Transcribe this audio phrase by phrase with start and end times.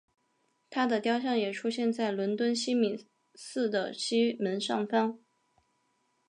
[0.71, 3.05] 她的雕像也出现在伦敦西敏
[3.35, 5.19] 寺的西门上方。